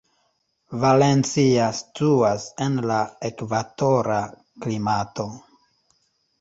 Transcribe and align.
Valencia 0.85 1.67
situas 1.81 2.47
en 2.67 2.81
la 2.93 2.99
ekvatora 3.31 4.19
klimato. 4.67 5.31